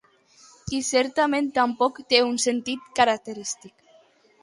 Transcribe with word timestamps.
I 0.77 0.79
certament 0.87 1.51
tampoc 1.59 2.01
té 2.09 2.25
un 2.31 2.43
sentit 2.49 2.91
característic. 3.01 3.91